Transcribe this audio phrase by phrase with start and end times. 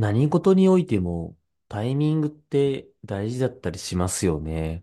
[0.00, 1.36] 何事においても
[1.68, 4.82] タイミングって大事だったりしますよね。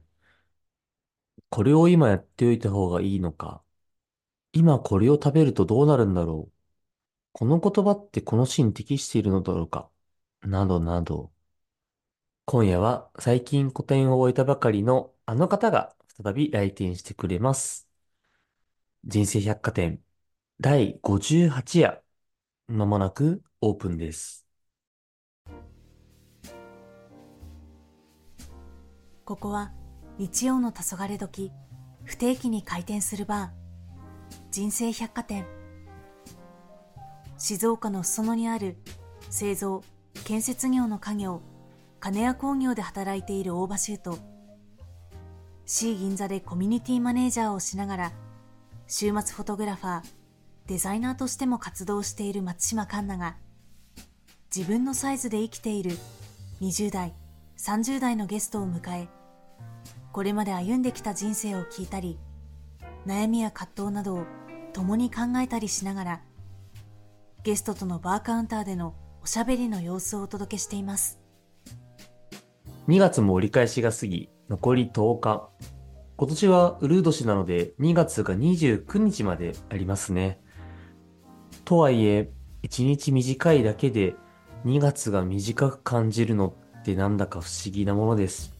[1.49, 3.63] これを今やっておいた方がいいのか。
[4.53, 6.53] 今これを食べるとどうなるんだろう。
[7.33, 9.89] この言葉ってこの詩に適しているのだろうか。
[10.43, 11.33] などなど。
[12.45, 17.87] 今夜は最近個展を終えたばかりのあの方が再び来店してくれます。
[19.05, 20.03] 人生百貨店
[20.59, 22.03] 第58夜。
[22.67, 24.46] まもなくオープンです。
[29.27, 29.73] ここは
[30.17, 31.51] 日曜の黄昏時、
[32.05, 35.45] 不定期に開店するバー、人生百貨店。
[37.37, 38.77] 静岡の裾野にある
[39.29, 39.83] 製造、
[40.23, 41.41] 建設業の家業、
[41.99, 44.17] 金谷工業で働いている大場修と、
[45.65, 48.11] C 銀座でコミュニティマネージャーをしながら、
[48.87, 50.05] 週末フォトグラファー、
[50.67, 53.35] デザイナーとしても活動している松島環奈が、
[54.55, 55.91] 自分のサイズで生きている
[56.61, 57.13] 20代、
[57.57, 59.16] 30代のゲストを迎え、
[60.17, 62.17] これまで歩んできた人生を聞いたり、
[63.05, 64.23] 悩みや葛藤などを
[64.73, 66.21] 共に考えたりしながら、
[67.43, 71.19] ゲストとのバーカウンターでのおしゃべりの様子をお届けしています。
[72.87, 75.49] 2月も折り返しが過ぎ、残り10日。
[76.17, 80.41] 今年はウルー年なので2月が29日までありますね。
[81.63, 82.31] とはいえ、
[82.63, 84.15] 1日短いだけで
[84.65, 88.56] 2月が短く感じるのってなんだか不思議なものです。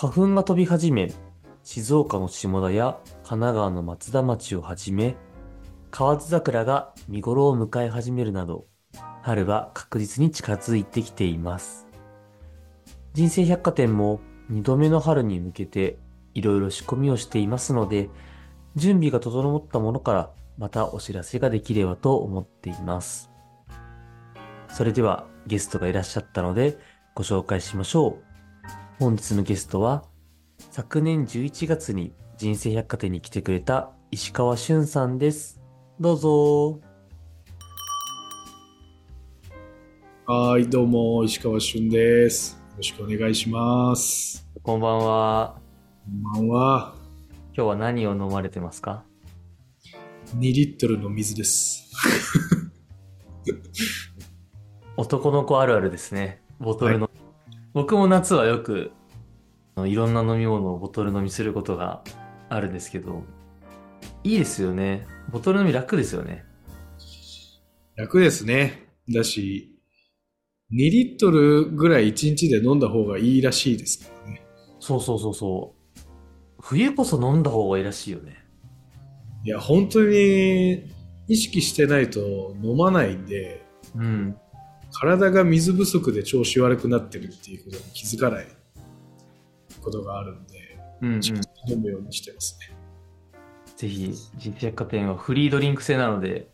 [0.00, 1.12] 花粉が飛び始め、
[1.62, 5.14] 静岡の下田や神奈川の松田町をはじめ、
[5.90, 8.64] 河津桜が見頃を迎え始めるなど、
[9.20, 11.86] 春は確実に近づいてきています。
[13.12, 14.20] 人生百貨店も
[14.50, 15.98] 2度目の春に向けて
[16.32, 18.08] いろいろ仕込みをしていますので、
[18.76, 23.30] 準備が整ったものからまたお知らせができればと思っています。
[24.70, 26.78] それではゲストがいらっしゃったので
[27.14, 28.29] ご紹介しましょう。
[29.00, 30.04] 本日のゲストは、
[30.72, 35.58] 昨年11月に人生百貨店に来てくれた石川俊さんです。
[35.98, 36.80] どうぞ。
[40.26, 42.60] はい、どうも、石川俊です。
[42.72, 44.46] よろしくお願いします。
[44.62, 45.56] こんばんは。
[46.04, 46.94] こんばんは。
[47.56, 49.04] 今日は何を飲まれてますか
[50.36, 51.90] ?2 リットルの水です。
[54.98, 56.42] 男の子あるあるですね。
[56.58, 57.20] ボトルの、はい
[57.72, 58.90] 僕も夏はよく
[59.86, 62.02] いろんな飲み物をボトル飲みすることが
[62.48, 63.24] あるんですけど、
[64.24, 65.06] いいですよね。
[65.30, 66.44] ボトル飲み楽ですよね。
[67.96, 68.88] 楽ですね。
[69.12, 69.76] だし、
[70.72, 74.42] 2リットルぐらい1日で飲んだ方がいいらしいですからね。
[74.78, 76.00] そうそうそうそう。
[76.60, 78.36] 冬こそ飲んだ方がいいらしいよね。
[79.44, 80.84] いや、本当に
[81.28, 84.36] 意識してないと飲まないんで、うん。
[84.92, 88.46] 体が水不足で調子悪くなってるっていうことに気づかない
[89.80, 91.20] ことがあるんで、うんうん、
[91.68, 92.76] 飲むようにしてますね。
[93.76, 96.50] ぜひ、人生百貨店はフリードリンク制なので、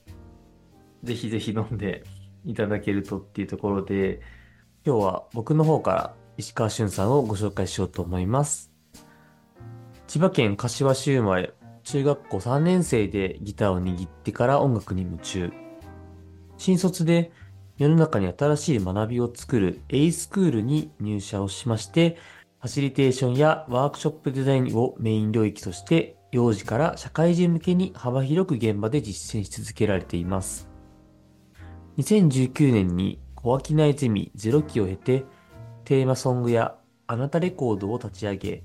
[1.03, 2.05] ぜひぜひ飲んで
[2.45, 4.21] いただけるとっていうところで、
[4.85, 8.73] 今日は僕の方から石川俊さんをご紹介しようと思います。
[10.07, 15.53] 千葉県柏市生まれ、中学校3年生でギターを握ってから音楽に夢中。
[16.59, 17.33] 新卒で
[17.79, 22.17] 世の中に新しい学びを作る A スクールに入社をしまして、
[22.59, 30.69] ファシリテーションやワークショップデザインをメイン領域として、幼児から社会人向けに幅広く現場で実践し続けられています。
[31.99, 35.25] 2019年に小商いゼミ0期を経て、
[35.85, 36.75] テーマソングや
[37.07, 38.65] あなたレコードを立ち上げ、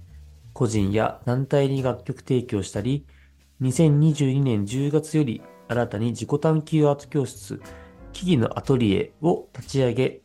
[0.53, 3.05] 個人や団体に楽曲提供したり、
[3.61, 7.61] 2022年10月より新たに自己探求アート教室
[8.11, 10.21] 木々のアトリエを立ち上げ、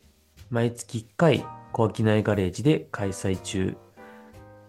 [0.49, 3.77] 毎月1回、小商いガレージで開催中。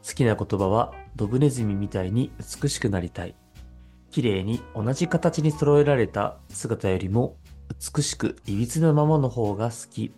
[0.07, 2.33] 好きな言葉は、ドブネズミみたいに
[2.63, 3.35] 美しくなりたい。
[4.11, 7.37] 綺麗に同じ形に揃えられた姿よりも、
[7.95, 10.13] 美しく歪なままの方が好き。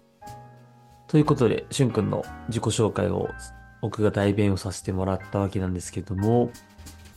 [1.09, 3.29] ということで、しゅんくんの自己紹介を
[3.83, 6.51] 僕が代弁をさせてもらったわけなんですけども、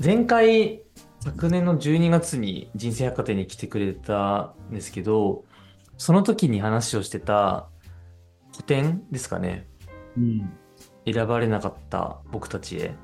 [0.03, 0.81] 前回、
[1.19, 5.45] 昨年の12月に人生百貨店に来てくれたんですけど、
[5.97, 7.69] その時に話をしてた
[8.53, 9.67] 古典ですかね。
[10.17, 10.53] うん。
[11.05, 12.95] 選ばれなかった僕たちへ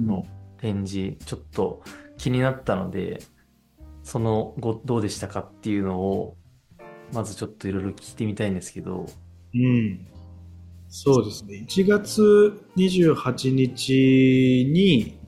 [0.00, 0.24] の
[0.58, 1.82] 展示、ちょっと
[2.16, 3.20] 気になったので、
[4.02, 6.36] その後どうでしたかっていうのを、
[7.12, 9.06] まずちょっといろいろ聞いてみたいんですけど。
[9.54, 10.06] うん。
[10.88, 11.64] そうですね。
[11.68, 15.18] 1月28日に、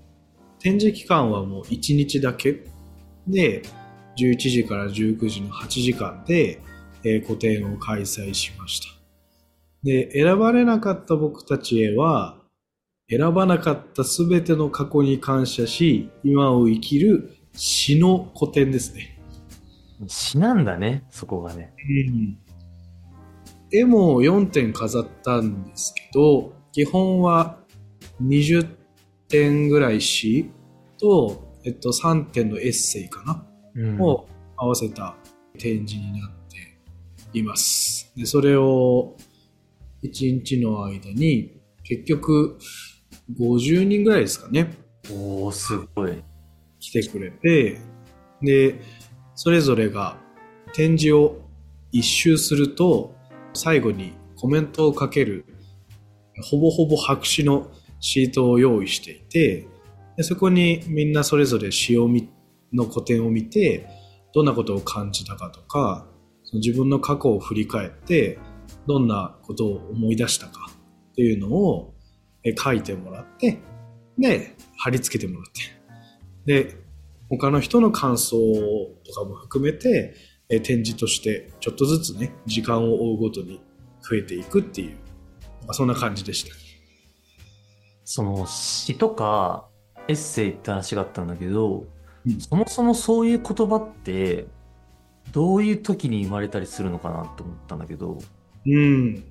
[0.59, 2.65] 展示期間はもう1日だけ
[3.27, 3.62] で、
[4.17, 6.61] 11時から19時の8時間で、
[7.05, 8.94] えー個展を開催しました。
[9.85, 12.39] で、選ばれなかった僕たちへは、
[13.11, 19.21] 選ばなかったすべての過去に感謝し、今を生きる詩の個展ですね。
[20.07, 21.75] 詩なんだね、そこがね。
[23.71, 27.59] 絵も4点飾ったんですけど、基本は
[28.23, 28.67] 20
[29.29, 30.51] 点ぐらい詩
[30.99, 34.01] と、えっと、3点のエッセイかな、うん。
[34.01, 34.27] を
[34.57, 35.15] 合わせた
[35.59, 38.13] 展示になっています。
[38.17, 39.17] で、それを
[40.05, 42.59] 1日の間に結局
[43.39, 44.75] 50人ぐらいですかね、
[45.11, 46.23] おー、すごい。
[46.79, 47.81] 来てくれて、
[48.43, 48.81] で、
[49.35, 50.19] それぞれが
[50.75, 51.41] 展示を
[51.93, 53.15] 一周すると、
[53.55, 55.47] 最後にコメントをかける、
[56.43, 57.71] ほぼほぼ白紙の
[58.01, 59.67] シートを用意していて、
[60.17, 61.95] でそこにみんなそれぞれ詩
[62.73, 63.87] の古典を見て、
[64.35, 66.06] どんなことを感じたかとか、
[66.53, 68.39] 自分の過去を振り返って、
[68.87, 70.71] どんなことを思い出したか
[71.13, 71.95] っていうのを
[72.45, 73.59] え書いてもらって、
[74.19, 75.53] で、貼り付けてもらっ
[76.47, 76.77] て、で、
[77.31, 78.37] 他の人の感想
[79.07, 80.15] とかも含めて、
[80.51, 83.63] え展示としてちょっとずつね、時間を追うごとに
[84.03, 84.97] 増えていくっていう、
[85.63, 86.55] まあそんな感じでした。
[88.05, 89.67] その詩とか
[90.07, 91.87] エッセイって話があったんだけど、
[92.27, 94.47] うんそもそもそういう言葉って、
[95.33, 98.19] どういう時に生まれたりするのかなと思ったんだけど、
[98.67, 99.25] うん。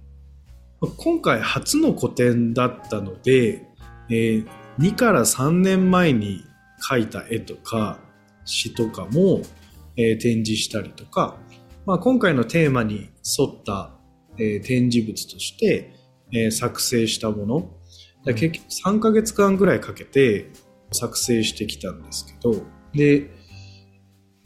[0.98, 3.66] 今回初の個展だったので、
[4.10, 4.48] えー
[4.80, 6.44] 2から3年前に
[6.90, 8.00] 描いた絵とか
[8.44, 9.42] 詩とかも、
[9.96, 11.38] えー展示したりとか、
[11.86, 13.10] まあ、今回のテーマに
[13.40, 13.92] 沿った、
[14.38, 15.94] えー展示物として、
[16.32, 17.72] えー作成したもの、
[18.26, 20.52] だ結局3ヶ月間ぐらいかけて
[20.92, 22.64] 作成してきたんですけど、
[22.94, 23.30] で、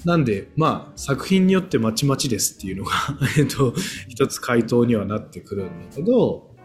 [0.05, 2.91] なんで、まあ、作品によってまちまちですっていうのが、
[3.38, 3.73] えっと、
[4.07, 6.55] 一つ回答にはなってくるんだけど、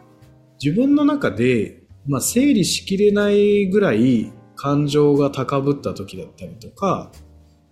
[0.62, 7.11] 自分の中で、まあ、整理しきれないぐらい感情が高ぶった時だったりとか、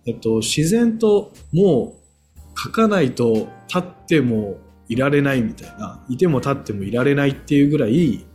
[0.05, 2.01] えっと、自然とも
[2.45, 4.57] う書かないと立っても
[4.87, 8.25] いられないみたいな、いても立ってもいられないっていうぐらい、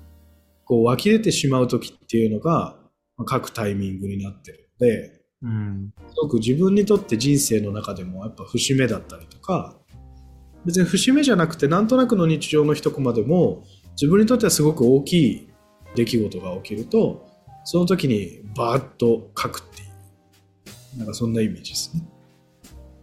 [0.65, 2.79] こう湧き出てしまう時っていうのが、
[3.17, 5.93] まあ書くタイミングになってるので、うん。
[6.09, 9.77] すごく自分にとって人生の中でもやっぱ節目だったりとか
[10.65, 15.49] 別に節目じゃなくてなんとなくの日常の一コマでも自分にとってはすごく大きい
[15.95, 17.29] 出来事が起きると
[17.65, 22.03] その時にバーッと書くっていうなんかそんなイメージですね。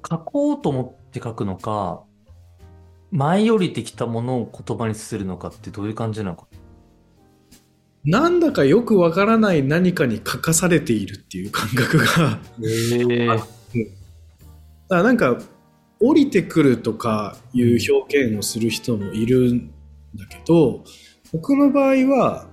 [0.10, 2.04] 書こうと思って書くのか、
[3.12, 6.48] 舞い降りてきたものを言葉にするのかってどういう感じなのか。
[8.06, 13.28] なんだかよくわからない何かに書かされているっていう感覚がへえ。
[13.28, 13.48] だか
[14.90, 15.38] らなんか
[16.00, 19.72] 降りてくるとかいう表現をする人もいるん
[20.16, 20.84] だけど
[21.32, 22.48] 僕の場合は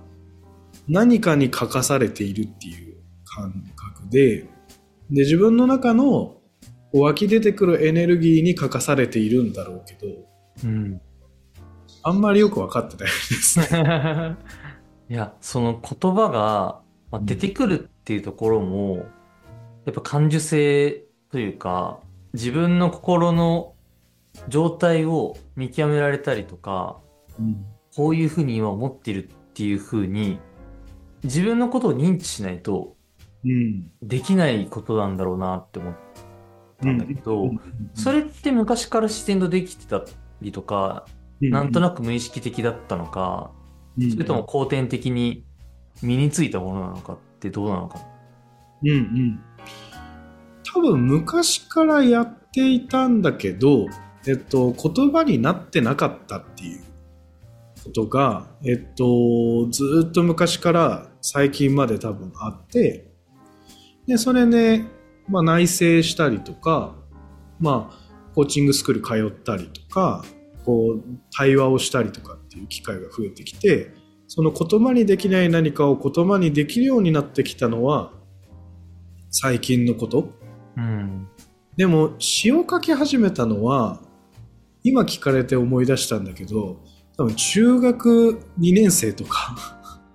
[0.87, 2.95] 何かに書かされているっていう
[3.25, 4.43] 感覚で
[5.09, 6.37] で自分の中の
[6.93, 10.07] 湧き出てくるエネルギーに書かされているんだろうけど
[10.63, 11.01] うん。
[12.03, 14.37] あんまりよく分かってないですね。
[15.11, 16.79] いや、その言葉が、
[17.11, 18.99] まあ、出てくるっていうところも、
[19.83, 21.03] やっぱ感受性
[21.33, 21.99] というか、
[22.31, 23.75] 自分の心の
[24.47, 27.01] 状態を見極められたりとか、
[27.37, 27.65] うん。
[27.93, 30.39] こういうふうに今思ってるっていうふうに、
[31.25, 32.95] 自分のことを認知しないと
[33.43, 33.91] うん。
[34.01, 35.95] できないことなんだろうなって思っ
[36.81, 37.51] たんだけど、
[37.95, 40.05] それって昔から自然とできてた
[40.41, 41.05] りとか、
[41.41, 43.60] なんとなく無意識的だったのか、く
[44.11, 45.45] それとも後天的に
[46.01, 47.99] 身についたものなのかってどうなのか。
[48.83, 49.39] うんうん。
[50.73, 53.87] 多分昔からやっていたんだけど、
[54.27, 56.83] えっと、言葉になってなかったっていう
[57.83, 63.11] ことが、えっと、ずーっと昔から最近まで多分あって、
[64.07, 64.83] で、それで、
[65.27, 66.95] まあ内省したりとか、
[67.59, 70.23] まあ、コーチングスクール通ったりとか、
[70.65, 71.03] こう、
[71.35, 73.93] 対話をしたりとかっていう機会が増えてきて、
[74.27, 78.13] その言葉にできない何かを言葉にできるようになってきたのは、
[79.29, 80.29] 最近のこと。
[80.77, 81.27] うん。
[81.77, 84.01] でも詩を書き始めたのは
[84.83, 86.79] 今聞かれて思い出したんだけど
[87.17, 89.55] 多分中学2年生とか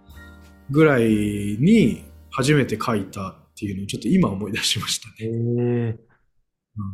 [0.70, 5.96] ぐらいに初めて書いたっていうのをちょっと今思い出しましたへね。
[5.96, 5.98] え。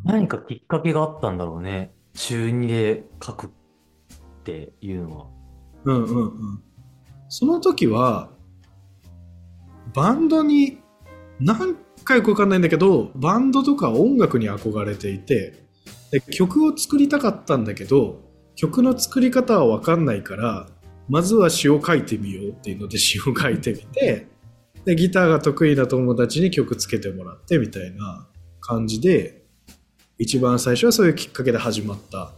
[0.05, 1.93] 何かきっかけがあったんだろうね。
[2.15, 3.51] 中2で書くっ
[4.45, 5.27] ていうのは。
[5.85, 6.63] うんうんうん。
[7.29, 8.31] その時は
[9.95, 10.79] バンドに
[11.41, 15.65] 何回かわかんないんだけどバンドとか音楽に憧れていて
[16.11, 18.21] で曲を作りたかったんだけど
[18.55, 20.69] 曲の作り方は分かんないから
[21.09, 24.29] まずは詩を書いてみようっていうので詩を書いてみて
[24.85, 28.29] でギターが得意な友達に曲つけてもらってみたいな
[28.61, 29.42] 感じで
[30.23, 32.33] 一番最初はそういうきっかけで始まった、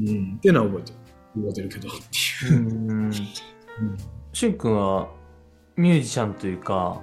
[0.00, 0.98] うん、っていうのは覚えてる。
[1.36, 1.88] 覚えてるけど。
[1.88, 2.60] っていう。
[2.60, 3.04] うん。
[3.04, 3.12] うん
[4.32, 5.08] しゅんくんは
[5.76, 7.00] ミュージシャンというか、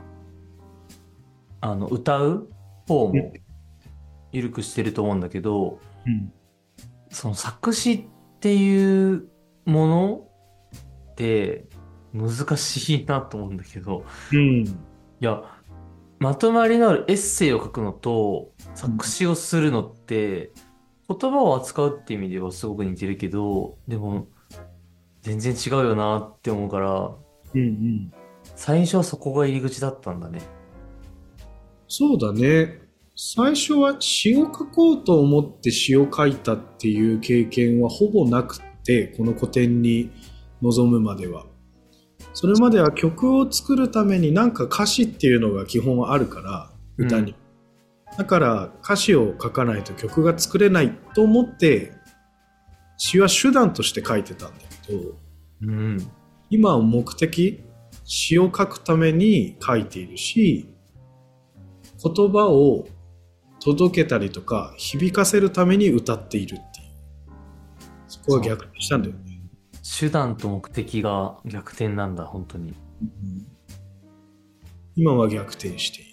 [1.62, 2.50] あの、歌う
[2.88, 3.34] 方も
[4.34, 6.32] 緩くしてると思うんだけど、うん
[7.10, 8.04] その作詞っ
[8.40, 9.30] ていう
[9.66, 10.28] もの
[11.12, 11.68] って
[12.12, 14.04] 難しいなと思うんだけど、
[14.34, 14.66] うん。
[14.66, 14.76] い
[15.20, 15.42] や、
[16.24, 20.54] まとまりのあるエッセイを書くのと作詞をするのって、
[21.10, 24.28] 言葉を扱うって意味ではすごく似てるけど、でも
[25.22, 27.12] 全然違うよなって思うから、
[27.54, 28.14] うんうん
[28.56, 30.42] 最初はそこが入り口だったんだね。
[31.90, 32.80] そうだね。
[33.18, 40.10] 最初は詩を書こうと思って詩を書いたっていう経験はほぼなくて、この古典に
[40.62, 41.46] 臨むまでは。
[42.34, 47.36] それまでは曲を作るためになんか歌詞っていうのが基本はあるから、歌に。
[48.18, 51.94] だから歌詞を書かないと曲が作れないと思って、
[52.98, 55.00] 詩は手段として書いてたんだけど、
[55.62, 56.12] うん。
[56.50, 57.64] 今は目的
[58.06, 60.70] 詩を書くために書いているし
[62.04, 62.86] 言葉を
[63.60, 66.64] 届けたりとか響かせるために歌っているっていう
[68.08, 69.23] そこは逆転したんだよね、
[69.84, 72.74] 手段と目的が逆転なんだ、本当に。
[74.96, 76.12] 今は逆転している。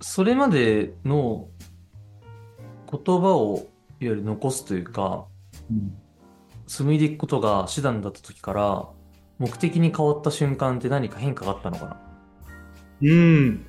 [0.00, 1.48] それまでの
[2.90, 3.66] 言葉をいわ
[4.00, 5.26] ゆる残すというか、
[6.66, 8.88] 紡いでいくことが手段だった時から、
[9.38, 12.00] 目的に変わった瞬間って何か変化があったのかな？
[13.02, 13.66] うん。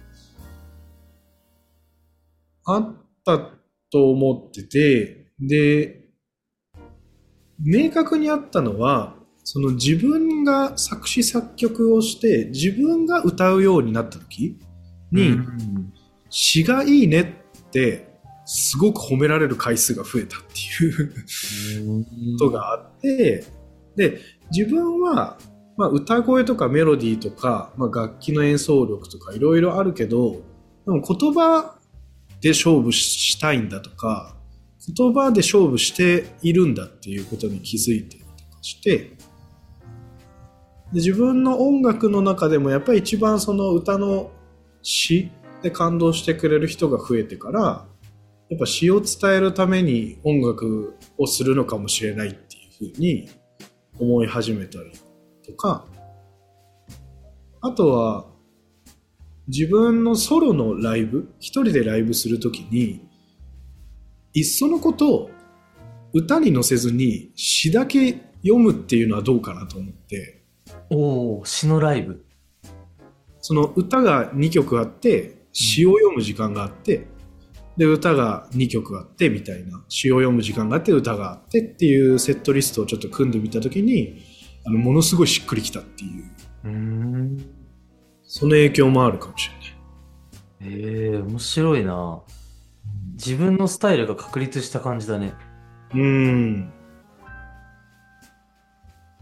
[2.66, 2.96] あっ
[3.26, 3.40] た
[3.92, 6.05] と思っててで
[7.60, 14.58] 明確にあったのはその自分が作詞作曲をして自分が歌うようになった時
[15.12, 15.94] に、うん
[16.38, 22.04] 詩がいいねってすごく褒められる回数が増えたっていう
[22.38, 23.46] ことがあって、
[23.96, 24.20] で、
[24.52, 25.38] 自分は、
[25.78, 30.42] まあ、歌声とかメロディーとか、まあ、楽器の演奏力とかいろいろあるけど、
[30.86, 31.78] でも言葉
[32.42, 34.35] で勝負したいんだとか、
[34.94, 38.24] 言葉で勝負しているんだっていうことに気づいてと
[38.62, 39.18] して、で
[40.94, 44.32] 自分の音楽の中でもやっぱり一番その歌の
[44.82, 45.32] 詩
[45.64, 47.88] で感動してくれる人が増えてから、
[48.50, 53.28] やっぱ詩を伝えるために音楽をするのかもしれないっていうふうに
[54.00, 54.92] 思い始めたり
[55.44, 55.86] とか、
[57.62, 58.28] あとは
[59.48, 63.05] 自分のソロのライブ、一人でライブするときに、
[64.36, 65.32] いっそのことを
[66.14, 68.14] 歌に乗せずに詩だけ
[68.44, 70.44] 読むっていうのはどうかなと思って、
[70.90, 72.26] おお詩のライブ。
[73.40, 77.08] その歌が2曲あって、詩を読む時間があって、
[77.78, 84.22] で、歌が2曲あってみたいな、詩を読む時間があって、歌があってっていうセットリストをちょっと組んでみたときに、
[84.66, 86.24] あの、ものすごいしっくりきたっていう、
[86.66, 87.38] うーん。
[88.24, 89.50] その影響もあるかもし
[90.62, 90.76] れない。
[90.78, 92.22] ええ面白いな。
[93.16, 95.34] 自分のスタイルが確立した感じだね。
[95.94, 96.74] うーん。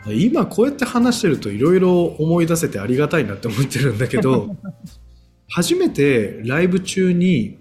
[0.07, 4.57] 今こうやって話してるといろいろ思い出せてありがたいなって思ってるんだけど、
[5.47, 7.59] 初めてライブ中に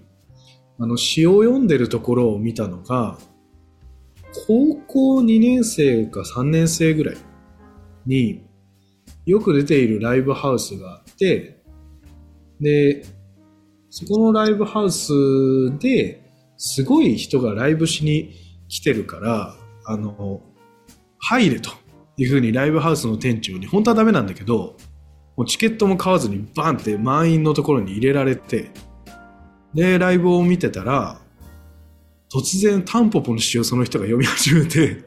[0.79, 3.17] あの詩を読んでるところを見たのが、
[4.47, 7.17] 高校2年生か3年生ぐらい
[8.05, 8.41] に
[9.25, 11.61] よく出ているライブハウスがあって、
[12.59, 13.05] で、
[13.89, 15.11] そこのライブハウス
[15.79, 16.22] で
[16.57, 18.33] すごい人がライブしに
[18.67, 19.55] 来てるから、
[19.85, 20.41] あの、
[21.19, 21.71] 入れと
[22.17, 24.77] いうふうにライブハウスの店長に、本当はダメなんだけど、
[25.35, 28.71] もうチケットも買わずにバンって満員のところに入れられて、
[29.73, 31.19] で、ライブを見てたら、
[32.31, 35.03] 突然タンポポの詩をその人が読み始めて、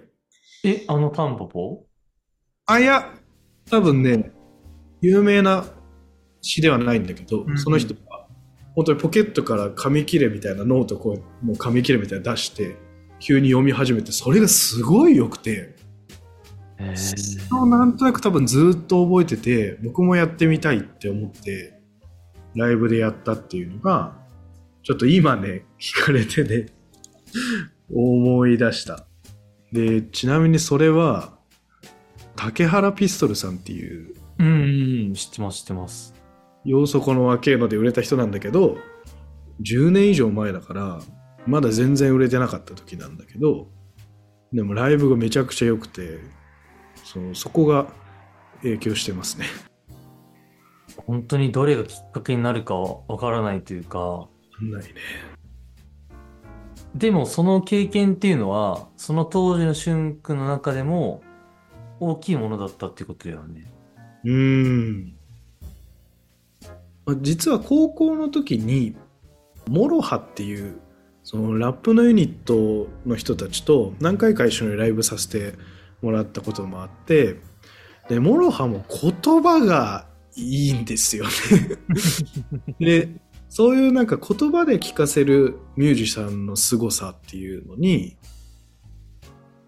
[0.64, 1.84] え、あのタンポポ？
[2.66, 3.14] あ、いや、
[3.70, 4.32] 多分ね、
[5.00, 5.64] 有名な
[6.40, 8.00] 詩ではないんだけど、うんその人が、
[8.76, 12.76] 本当にポケットから紙切れみたいなノートこう、もう紙切れみたいな出して、
[13.18, 15.74] 急に読み始めて、それがすごい良くて、
[16.78, 16.94] え
[17.50, 21.80] なんとなく多分ずっと覚えてて、僕もやってみたいって思って、
[22.54, 24.14] ライブでやったっていうのが、
[24.82, 26.66] ちょっと今ね、聞かれてね、
[27.90, 29.06] 思い出した。
[29.72, 31.38] で、ちなみにそれは、
[32.34, 36.15] 竹原ピストルさんっていう、うん、うん、知ってます、知ってます。
[36.66, 38.76] ようそこの若えので売れた人なんだけど、
[39.62, 41.00] 10年以上前だから、
[41.46, 43.68] まだ全然売れてなかった時なんだけど、
[44.52, 46.18] でもライブがめちゃくちゃ良くて、
[47.04, 47.86] そうそこが
[48.62, 49.46] 影響してますね。
[51.06, 54.28] 本当にどれがきっかけになるかわからないというか、
[54.60, 54.88] ないね。
[56.96, 61.22] でもその経験っていうのは、その当時の俊君の中でも
[62.00, 63.72] 大きいものだったっていうことだよね。
[64.24, 65.15] うーん。
[67.06, 68.96] まあ実は高校の時に、
[69.68, 70.80] モロハっていう、
[71.22, 75.54] そのラップのユニットの人たちと何回か一緒にライブさせて
[76.00, 77.36] もらったこともあって、
[78.08, 81.30] で、モロハも言葉がいいんですよね。
[82.78, 83.08] で、
[83.48, 88.16] そういうなんか言葉で聞かせるミュージシャンの凄さっていうのに、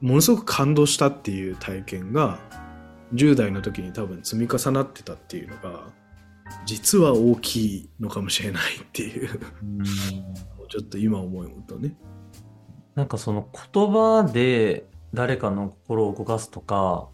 [0.00, 2.38] ものすごく感動したっていう体験が、
[3.14, 5.86] 10代の時に多分積み重なってたっていうのが、
[6.66, 9.28] 実は大きいのかもしれないっていう、
[10.68, 11.96] ちょっと今思うとね。
[12.94, 17.08] なんかその言葉で誰かの心を動かすとか、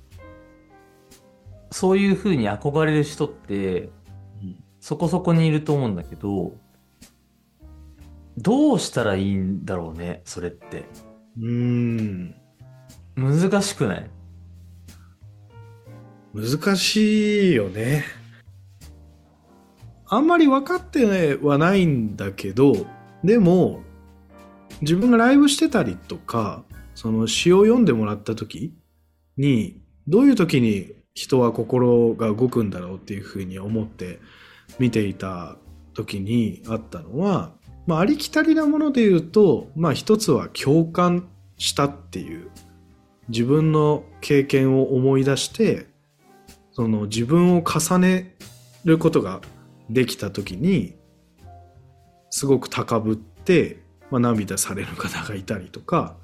[1.70, 3.90] そういう風に憧れる人って
[4.80, 6.56] そこそこにいると思うんだけど、
[8.36, 10.84] どうしたらいいんだろうね、それって。
[11.38, 12.34] うーん。
[13.16, 14.10] 難しくない？
[16.34, 18.04] 難しいよね。
[20.06, 22.86] あんまり分かってはないんだけど、
[23.22, 23.82] でも、
[24.80, 28.74] 自分がライブしてたりとか、その詩を読んでもらった時
[29.36, 34.20] に、どういう時に人は心が動くんだろうっていうふうに思って
[34.78, 35.56] 見ていた
[35.94, 37.52] 時にあったのは、
[37.86, 42.50] まあ、ありきたりなもので言うと、まあ一つは共感したっていう、
[43.28, 45.86] 自分の経験を思い出して、
[46.72, 48.36] その自分を重ね
[48.84, 49.40] ることが
[49.90, 50.96] できた時に
[52.30, 56.16] すごく高ぶって、まあ、涙される方がいたりとか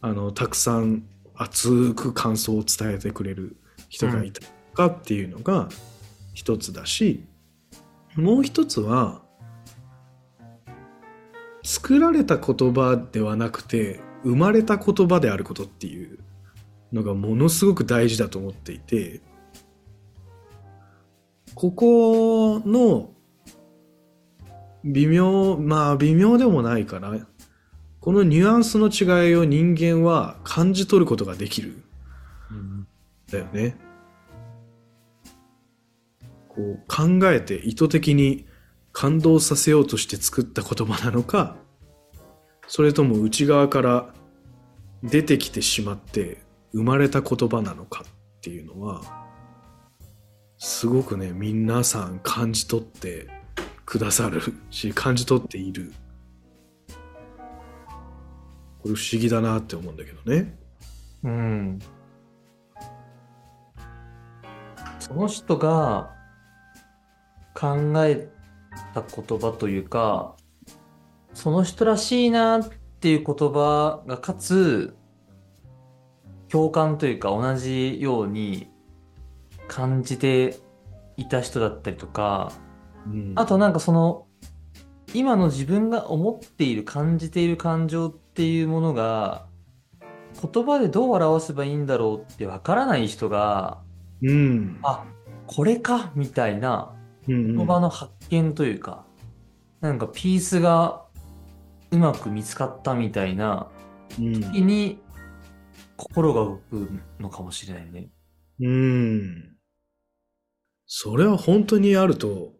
[0.00, 1.04] あのたくさん
[1.34, 3.56] 熱く感想を伝えてくれる
[3.88, 5.68] 人がいたりとかっていうのが
[6.34, 7.24] 一つだし、
[8.14, 9.22] もう一つは
[11.62, 16.18] 作られた言葉ではなくて生まれた言葉であることっていう
[16.92, 19.20] のがものすごく大事だと思っていて、
[21.54, 23.10] ここの
[24.84, 27.26] 微妙、まあ微妙でもないかな。
[28.00, 31.82] このニュアンスの違いを人間は感じ取ることができる。
[33.30, 33.76] だよね。
[36.48, 38.46] こう考えて意図的に
[38.92, 41.56] 感動させようとして作った言葉なのか、
[42.66, 44.14] それとも内側から
[45.02, 49.19] 出てきてしまって生まれた言葉なのかっていうのは、
[50.62, 53.28] すごくね、皆さん感じ取って
[53.86, 55.90] くださるし、感じ取っている。
[58.82, 60.58] これ不思議だなって思うんだけどね。
[61.24, 61.78] うん。
[64.98, 66.10] その人が
[67.54, 68.28] 考え
[68.92, 70.36] た言葉というか、
[71.32, 72.68] その人らしいなっ
[73.00, 74.94] ていう言葉がかつ、
[76.50, 78.68] 共感というか同じように
[79.70, 80.56] 感じて
[81.16, 82.52] いた人だったりとか、
[83.06, 84.26] うんあとなんかその、
[85.14, 89.46] 今の自分が思っている、感じている感情っていうものが、
[90.52, 93.80] 言葉でどう表せばいいんだろうってわからない人が、
[94.22, 94.80] うん。
[94.82, 95.04] あ、
[95.46, 96.94] これかみたいな
[97.28, 99.04] うん言葉の発見というか、
[99.80, 101.04] なんかピースが
[101.90, 103.68] うまく見つかったみたいな
[104.18, 105.00] うん時に
[105.96, 108.08] 心が動くのかもしれないね。
[108.60, 109.49] うん。
[110.92, 112.52] それは本当にあると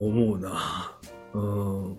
[0.00, 0.98] 思うな。
[1.34, 1.98] うん。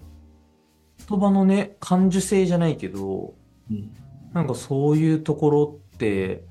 [1.08, 3.36] 言葉のね、感受性じゃないけど、
[3.70, 3.94] うん
[4.34, 6.44] なんかそういうところって、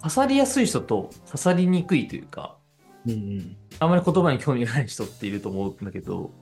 [0.00, 2.58] 刺さりやすい人と刺さりにくいというか、
[3.06, 6.32] うんあまり言葉に興味がない人っていると思うんだけど、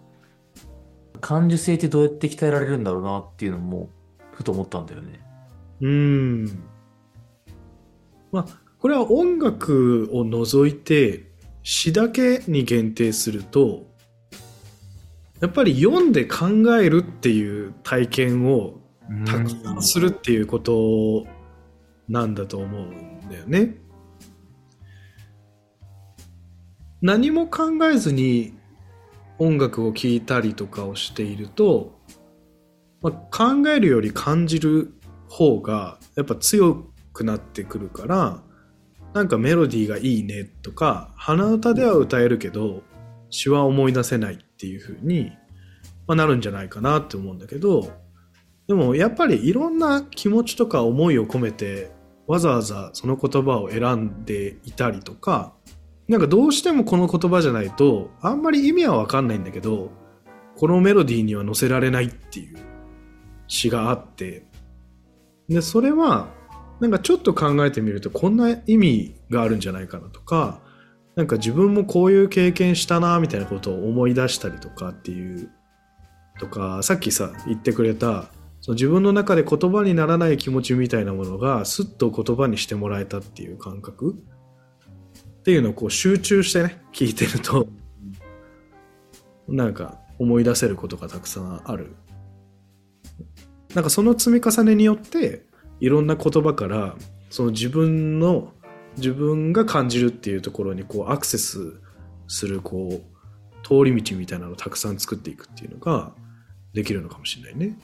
[1.21, 3.91] 感受性ってどうやって鍛えられるんだろうなっていうのも、
[4.33, 5.21] ふと思ったんだよね。
[5.83, 6.47] うん。
[8.33, 8.47] まあ、
[8.79, 11.28] これは音楽を除いて
[11.62, 13.87] 詩だけに限定すると、
[15.40, 16.47] やっぱり読んで考
[16.81, 18.81] えるっていう体験を
[19.27, 21.27] たくさんするっていうこと
[22.09, 23.77] なんだと思うんだよね。
[27.01, 28.55] 何も考えずに
[29.38, 31.97] 音楽を聴いたりとかをしていると、
[33.01, 34.92] まあ、考えるより感じる
[35.29, 38.42] 方がやっぱ強くなってくるから
[39.14, 42.83] なんかメロディーがいいねとか鼻歌では歌えるけど
[43.31, 45.33] 詩は思い出せないっていう風に
[46.09, 47.92] まあ、なるんじゃないかなって思うんだけど、
[48.66, 51.90] でもやっぱりいろんな気持ちとか思いを込めて
[52.27, 55.53] わざわざその言葉を選んでいたりとか、
[56.09, 59.90] なんかどうしてもこの言葉じゃないとあんまり意味はわかんないんだけど、
[60.57, 62.59] このメロディーには載せられないっていう
[63.47, 64.47] 詩があって、
[65.47, 66.29] で、それは
[66.81, 70.61] なんかちょっと考えてみるとこんな意味があるんじゃないかなとか、
[71.17, 75.51] なんか自分もこういう経験したなみたいなことを思い出したりとかっていう
[76.38, 84.14] とかさっきさ言ってくれたその自分の中で言葉にならない気持ちみたいなものがすっと言葉にしてもらえたっていう感覚。
[85.41, 87.67] っていうのをこう集中してね聞いてると
[89.49, 91.97] なんか思い出せることがたくさんある。
[93.75, 95.48] なんかその積み重ねによって
[95.81, 96.97] いろんな言葉から
[97.31, 98.53] その自分の
[98.97, 101.81] 自分が感じるっていうところにこうアクセス
[102.27, 103.19] するこう
[103.67, 106.12] 通り道みたいなのをたくさん作っていくっていうのが
[106.73, 107.79] できるのかもしれないね。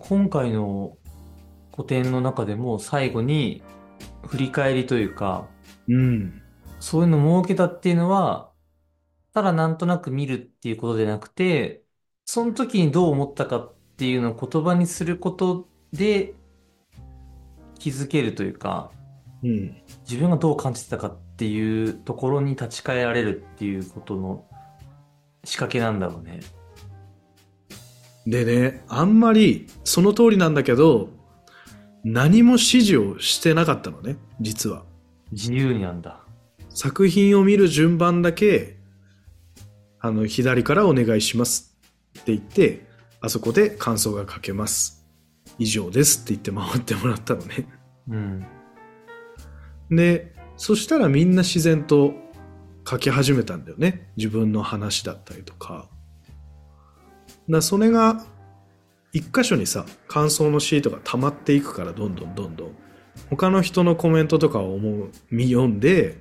[0.00, 0.96] 今回の
[1.72, 3.62] 古典の中でも最後に
[4.26, 5.48] 振り返りというか、
[5.88, 6.42] うん。
[6.80, 8.50] そういうのを設けたっていうのは、
[9.32, 11.84] ただなんとなく見るっていうことでなくて、
[12.24, 16.34] その時にどう思ったかっていうのを言葉にすることで
[17.86, 18.90] 気づけるというか、
[19.44, 19.76] うん。
[20.08, 24.44] 自分がどう感じてたかっていうところに立ち返られるっていうことの
[25.44, 26.40] 仕掛けなんだろうね。
[28.26, 31.10] でね、あんまりその通りなんだけど、
[32.02, 34.82] 何も指示をしてなかったのね、実は。
[35.30, 36.24] 自由になんだ。
[36.70, 38.78] 作品を見る順番だけ、
[40.00, 41.78] あの、左からお願いします
[42.18, 42.84] って言って、
[43.20, 45.06] あそこで感想が書けます。
[45.58, 47.75] 以上ですって言って回ってもらったのね。
[48.08, 48.46] うん。
[49.90, 52.14] で、そしたらみんな自然と
[52.88, 54.10] 書き始めたんだよね。
[54.16, 55.88] 自分の話だったりとか。
[57.48, 58.24] だそれが
[59.12, 62.76] 一箇所にさ感想のシートが溜まっていくからどんどんどんどん
[63.30, 66.18] 他の人のコメントとかを思う見読んで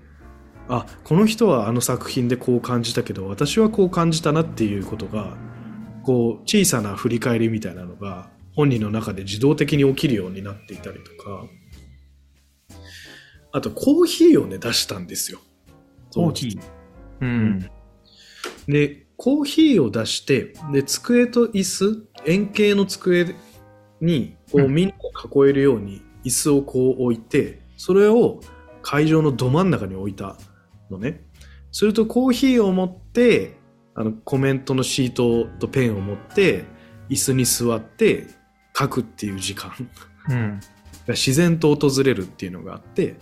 [0.67, 5.35] あこの人はあの作品でこう感じたけど私はこう感じたなっていうことが
[6.03, 11.45] こう小さな振り返りみたいなのが本人の中で自動的に起きるようになっていたりとか
[13.55, 15.39] あとコーヒーをね出したんですよ。
[16.13, 16.59] コーヒー。
[17.21, 17.69] うん。
[18.67, 23.33] でコーヒーを出して、で、机と椅子、円形の机
[24.01, 28.41] に、こう、みんなが囲えるように椅子をこう置いて、それを
[28.81, 30.35] 会場のど真ん中に置いた
[30.89, 31.21] のね。
[31.71, 33.55] するとコーヒーを持って、
[33.93, 36.65] あの、コメントのシートとペンを持って、
[37.09, 38.27] 椅子に座って
[38.77, 39.71] 書くっていう時間。
[40.27, 40.59] うん、
[41.07, 43.15] が自然と訪れるっていうのがあって、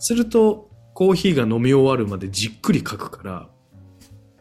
[0.00, 3.48] するとコーヒーが飲み終わるまでじっくり書くから、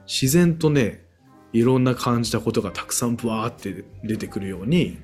[0.07, 1.05] 自然とね
[1.53, 4.97] いろんな感じたことがたくさんブワーって出てくるように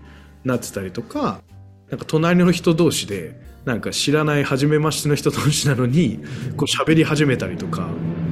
[0.44, 1.42] なってたりとか
[1.90, 6.20] なんか隣の人同士でなんか知らない初めましての人同士なのに
[6.58, 7.90] こう喋り始めたりとか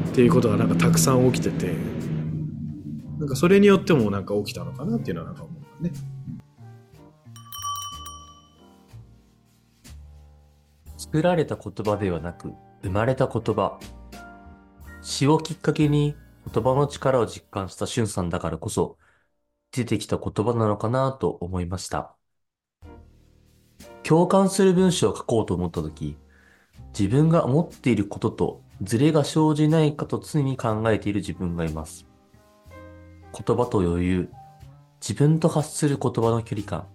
[0.10, 1.74] っていうことがなんかたくさん起きてて
[3.20, 5.92] なんかそれによってもなんか起きたのかなっていうのはなんか思うね。
[11.14, 13.80] 作られた言葉ではなく生まれた言葉
[15.04, 16.16] 詩をきっかけに
[16.52, 18.98] 言葉の力を実感したしゅんさんだからこそ、
[19.72, 22.16] 出てきた言葉なのかなと思いました。
[24.02, 26.18] 共感する文章を書こうと思ったとき、
[26.98, 32.08] 自分が思っていることとズレが生じないかと常に考えている自分がいます。
[33.32, 34.30] 言葉と余裕、
[35.00, 36.88] 自分と発する言葉の距離感、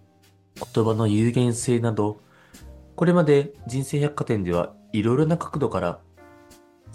[0.56, 2.20] 言葉の有限性など、
[2.98, 6.00] これまで人生百貨店ではいろいろな角度から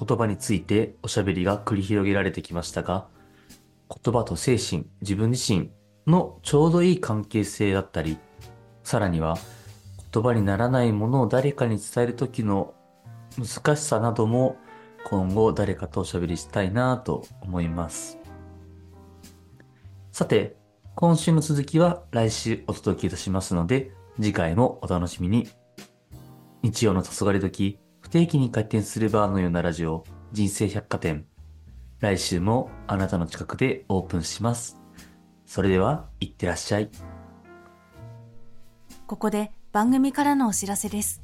[0.06, 3.08] 言葉についておしゃべりが繰り広げられてきましたが、
[4.04, 5.72] 言葉と精神、自分自身
[6.06, 8.18] のちょうどいい関係性だったり、
[8.84, 9.38] さらには
[10.12, 12.74] 言葉にならないものを誰かに伝える時の
[13.38, 14.58] 難しさなども
[15.06, 18.20] 今後誰かとおしゃべりしたいなと思います。
[20.12, 20.58] さて、
[20.96, 25.48] 今週の続きは来週お届けいたしますので、次回もお楽しみに。
[26.64, 31.26] 日曜の黄昏時、不定期に開店するバーのようなラジオ、人生百貨店。
[32.00, 34.80] 来週もあなたの近くでオープンします。
[35.46, 36.90] それでは、いってらっしゃい。
[39.08, 41.22] ここで番組からのお知らせです。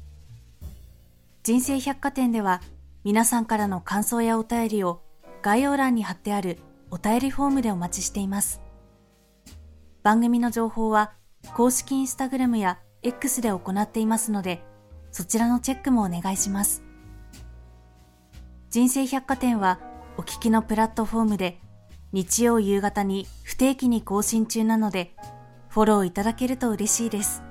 [1.42, 2.60] 人生百貨店では、
[3.02, 5.00] 皆さんからの感想やお便りを
[5.40, 6.58] 概要欄に貼ってある
[6.90, 8.60] お便りフォームでお待ちしています。
[10.02, 11.14] 番組の情報は
[11.54, 14.62] 公式インスタグラムや X で行っていますので、
[15.12, 16.82] そちらのチェックもお願いします。
[18.70, 19.80] 人生百貨店は
[20.16, 21.60] お聞きのプラットフォームで
[22.12, 25.14] 日曜夕方に不定期に更新中なので、
[25.68, 27.42] フォローいただけると嬉しいです。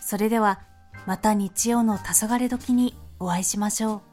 [0.00, 0.60] それでは、
[1.06, 4.07] また日曜の黄昏時にお会いしましょう。